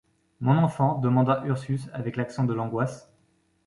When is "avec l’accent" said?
1.93-2.45